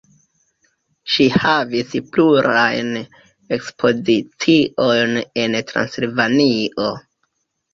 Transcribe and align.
Ŝi 1.15 1.25
havis 1.41 1.91
plurajn 2.15 2.89
ekspoziciojn 3.59 5.15
en 5.45 5.59
Transilvanio. 5.73 6.91